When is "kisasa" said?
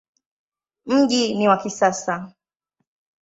1.57-2.33